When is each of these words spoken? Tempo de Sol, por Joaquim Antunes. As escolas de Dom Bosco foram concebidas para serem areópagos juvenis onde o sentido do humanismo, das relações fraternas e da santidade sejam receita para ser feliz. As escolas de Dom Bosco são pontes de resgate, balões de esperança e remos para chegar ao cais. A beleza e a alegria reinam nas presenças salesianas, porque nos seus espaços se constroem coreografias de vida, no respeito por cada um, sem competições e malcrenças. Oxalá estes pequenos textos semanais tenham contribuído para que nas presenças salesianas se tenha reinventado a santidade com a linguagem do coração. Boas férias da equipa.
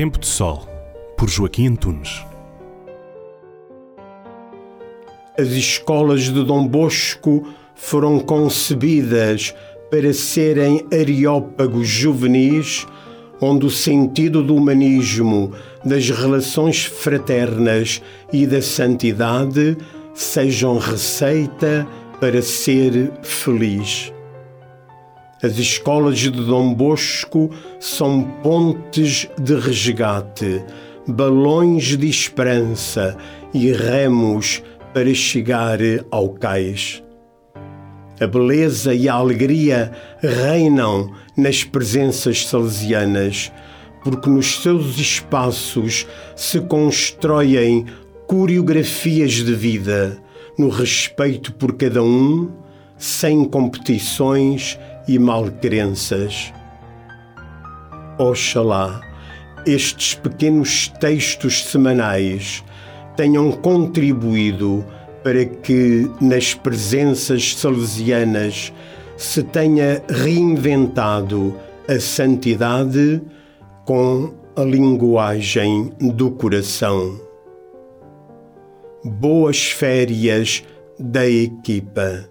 Tempo 0.00 0.18
de 0.18 0.26
Sol, 0.26 0.66
por 1.14 1.28
Joaquim 1.28 1.66
Antunes. 1.66 2.24
As 5.38 5.48
escolas 5.48 6.22
de 6.22 6.42
Dom 6.42 6.66
Bosco 6.66 7.46
foram 7.74 8.18
concebidas 8.18 9.54
para 9.90 10.14
serem 10.14 10.86
areópagos 10.90 11.86
juvenis 11.86 12.86
onde 13.42 13.66
o 13.66 13.70
sentido 13.70 14.42
do 14.42 14.56
humanismo, 14.56 15.52
das 15.84 16.08
relações 16.08 16.82
fraternas 16.82 18.00
e 18.32 18.46
da 18.46 18.62
santidade 18.62 19.76
sejam 20.14 20.78
receita 20.78 21.86
para 22.18 22.40
ser 22.40 23.12
feliz. 23.22 24.10
As 25.42 25.56
escolas 25.56 26.18
de 26.18 26.30
Dom 26.30 26.74
Bosco 26.74 27.50
são 27.78 28.24
pontes 28.42 29.26
de 29.40 29.54
resgate, 29.54 30.62
balões 31.08 31.96
de 31.96 32.06
esperança 32.06 33.16
e 33.54 33.72
remos 33.72 34.62
para 34.92 35.14
chegar 35.14 35.78
ao 36.10 36.28
cais. 36.28 37.02
A 38.20 38.26
beleza 38.26 38.92
e 38.92 39.08
a 39.08 39.14
alegria 39.14 39.90
reinam 40.18 41.10
nas 41.34 41.64
presenças 41.64 42.46
salesianas, 42.46 43.50
porque 44.04 44.28
nos 44.28 44.60
seus 44.62 44.98
espaços 44.98 46.06
se 46.36 46.60
constroem 46.60 47.86
coreografias 48.26 49.32
de 49.32 49.54
vida, 49.54 50.18
no 50.58 50.68
respeito 50.68 51.54
por 51.54 51.78
cada 51.78 52.02
um, 52.02 52.50
sem 52.98 53.46
competições 53.46 54.78
e 55.10 55.18
malcrenças. 55.18 56.52
Oxalá 58.16 59.00
estes 59.66 60.14
pequenos 60.14 60.88
textos 61.00 61.64
semanais 61.64 62.64
tenham 63.16 63.50
contribuído 63.52 64.84
para 65.22 65.44
que 65.44 66.10
nas 66.20 66.54
presenças 66.54 67.54
salesianas 67.54 68.72
se 69.16 69.42
tenha 69.42 70.02
reinventado 70.08 71.54
a 71.88 71.98
santidade 72.00 73.20
com 73.84 74.32
a 74.56 74.62
linguagem 74.62 75.92
do 76.00 76.30
coração. 76.30 77.20
Boas 79.04 79.70
férias 79.72 80.62
da 80.98 81.28
equipa. 81.28 82.29